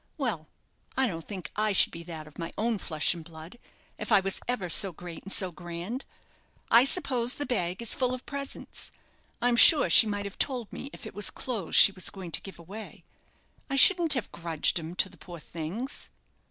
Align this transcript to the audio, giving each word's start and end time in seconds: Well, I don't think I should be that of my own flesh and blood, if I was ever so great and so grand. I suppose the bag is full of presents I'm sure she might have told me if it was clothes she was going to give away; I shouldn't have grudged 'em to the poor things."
Well, 0.17 0.47
I 0.97 1.05
don't 1.05 1.27
think 1.27 1.51
I 1.55 1.73
should 1.73 1.91
be 1.91 2.01
that 2.05 2.25
of 2.25 2.39
my 2.39 2.51
own 2.57 2.79
flesh 2.79 3.13
and 3.13 3.23
blood, 3.23 3.59
if 3.99 4.11
I 4.11 4.19
was 4.19 4.39
ever 4.47 4.67
so 4.67 4.91
great 4.91 5.21
and 5.23 5.31
so 5.31 5.51
grand. 5.51 6.05
I 6.71 6.85
suppose 6.85 7.35
the 7.35 7.45
bag 7.45 7.83
is 7.83 7.93
full 7.93 8.11
of 8.11 8.25
presents 8.25 8.89
I'm 9.43 9.55
sure 9.55 9.91
she 9.91 10.07
might 10.07 10.25
have 10.25 10.39
told 10.39 10.73
me 10.73 10.89
if 10.91 11.05
it 11.05 11.13
was 11.13 11.29
clothes 11.29 11.75
she 11.75 11.91
was 11.91 12.09
going 12.09 12.31
to 12.31 12.41
give 12.41 12.57
away; 12.57 13.03
I 13.69 13.75
shouldn't 13.75 14.13
have 14.15 14.31
grudged 14.31 14.79
'em 14.79 14.95
to 14.95 15.07
the 15.07 15.17
poor 15.17 15.39
things." 15.39 16.09